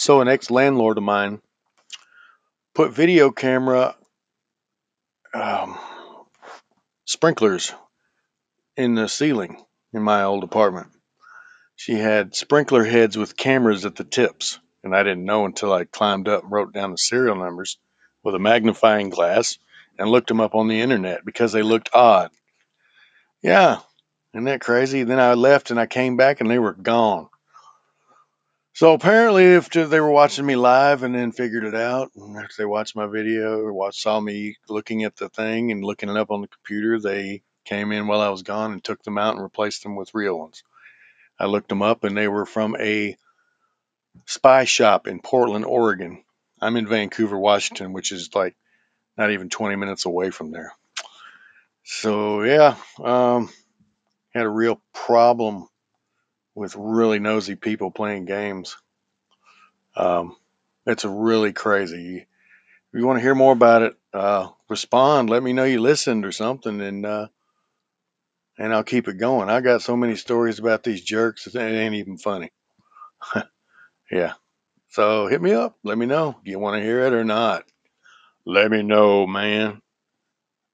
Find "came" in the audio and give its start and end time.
25.84-26.16, 37.66-37.92